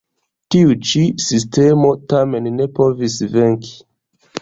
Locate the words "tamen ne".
2.17-2.71